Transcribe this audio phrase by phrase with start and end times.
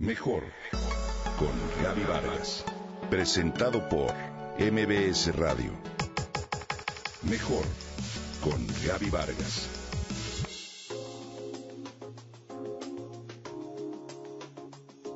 [0.00, 0.44] Mejor
[1.38, 1.50] con
[1.84, 2.64] Gaby Vargas.
[3.10, 4.10] Presentado por
[4.58, 5.72] MBS Radio.
[7.28, 7.62] Mejor
[8.42, 9.68] con Gaby Vargas.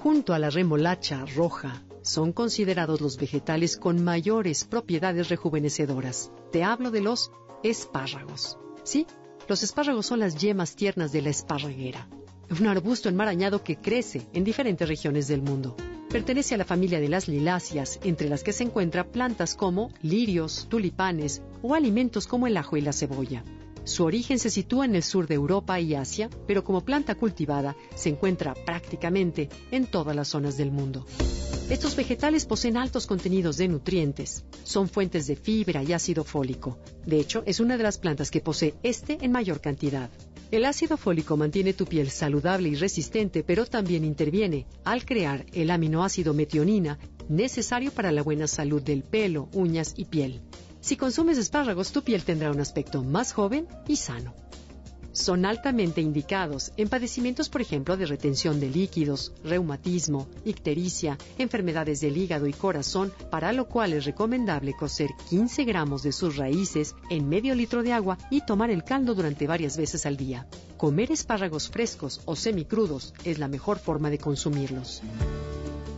[0.00, 6.30] Junto a la remolacha roja, son considerados los vegetales con mayores propiedades rejuvenecedoras.
[6.52, 7.32] Te hablo de los
[7.64, 8.58] espárragos.
[8.84, 9.08] Sí,
[9.48, 12.08] los espárragos son las yemas tiernas de la esparraguera,
[12.50, 15.76] un arbusto enmarañado que crece en diferentes regiones del mundo.
[16.10, 20.66] Pertenece a la familia de las liláceas, entre las que se encuentran plantas como lirios,
[20.70, 23.44] tulipanes o alimentos como el ajo y la cebolla.
[23.84, 27.76] Su origen se sitúa en el sur de Europa y Asia, pero como planta cultivada
[27.94, 31.06] se encuentra prácticamente en todas las zonas del mundo.
[31.70, 34.44] Estos vegetales poseen altos contenidos de nutrientes.
[34.62, 36.78] Son fuentes de fibra y ácido fólico.
[37.04, 40.08] De hecho, es una de las plantas que posee este en mayor cantidad.
[40.50, 45.70] El ácido fólico mantiene tu piel saludable y resistente, pero también interviene al crear el
[45.70, 46.98] aminoácido metionina
[47.28, 50.40] necesario para la buena salud del pelo, uñas y piel.
[50.80, 54.34] Si consumes espárragos, tu piel tendrá un aspecto más joven y sano
[55.18, 62.16] son altamente indicados en padecimientos, por ejemplo, de retención de líquidos, reumatismo, ictericia, enfermedades del
[62.16, 67.28] hígado y corazón, para lo cual es recomendable cocer 15 gramos de sus raíces en
[67.28, 70.46] medio litro de agua y tomar el caldo durante varias veces al día.
[70.76, 75.02] Comer espárragos frescos o semicrudos es la mejor forma de consumirlos.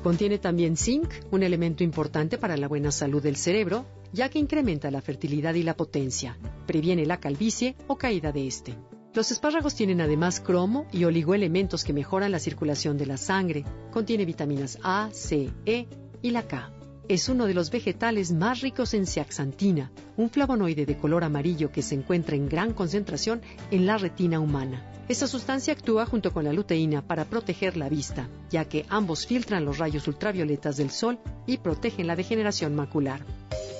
[0.02, 4.91] Contiene también zinc, un elemento importante para la buena salud del cerebro, ya que incrementa
[4.91, 8.74] la fertilidad y la potencia, previene la calvicie o caída de este.
[9.12, 13.64] Los espárragos tienen además cromo y oligoelementos que mejoran la circulación de la sangre.
[13.91, 15.89] Contiene vitaminas A, C, E
[16.22, 16.70] y la K.
[17.08, 21.83] Es uno de los vegetales más ricos en zeaxantina, un flavonoide de color amarillo que
[21.83, 24.92] se encuentra en gran concentración en la retina humana.
[25.08, 29.64] Esta sustancia actúa junto con la luteína para proteger la vista, ya que ambos filtran
[29.64, 33.27] los rayos ultravioletas del sol y protegen la degeneración macular.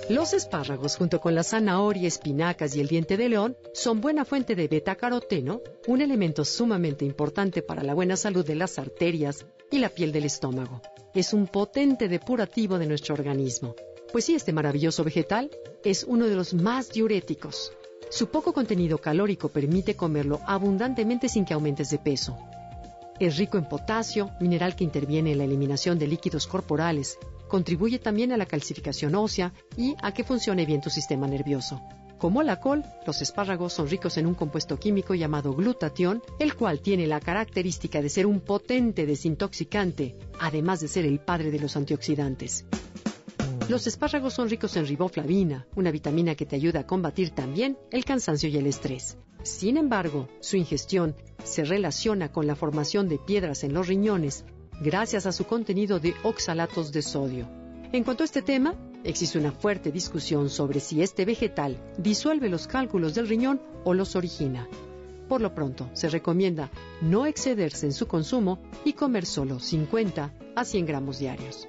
[0.09, 4.57] Los espárragos, junto con la zanahoria, espinacas y el diente de león, son buena fuente
[4.57, 9.89] de beta-caroteno, un elemento sumamente importante para la buena salud de las arterias y la
[9.89, 10.83] piel del estómago.
[11.15, 13.77] Es un potente depurativo de nuestro organismo.
[14.11, 15.51] Pues sí, este maravilloso vegetal
[15.85, 17.73] es uno de los más diuréticos.
[18.09, 22.37] Su poco contenido calórico permite comerlo abundantemente sin que aumentes de peso.
[23.21, 28.33] Es rico en potasio, mineral que interviene en la eliminación de líquidos corporales, contribuye también
[28.33, 31.83] a la calcificación ósea y a que funcione bien tu sistema nervioso.
[32.17, 36.81] Como la col, los espárragos son ricos en un compuesto químico llamado glutatión, el cual
[36.81, 41.77] tiene la característica de ser un potente desintoxicante, además de ser el padre de los
[41.77, 42.65] antioxidantes.
[43.69, 48.07] Los espárragos son ricos en riboflavina, una vitamina que te ayuda a combatir también el
[48.07, 49.19] cansancio y el estrés.
[49.43, 51.15] Sin embargo, su ingestión
[51.45, 54.45] se relaciona con la formación de piedras en los riñones
[54.83, 57.49] gracias a su contenido de oxalatos de sodio.
[57.93, 62.67] En cuanto a este tema, existe una fuerte discusión sobre si este vegetal disuelve los
[62.67, 64.69] cálculos del riñón o los origina.
[65.29, 70.65] Por lo pronto, se recomienda no excederse en su consumo y comer solo 50 a
[70.65, 71.69] 100 gramos diarios.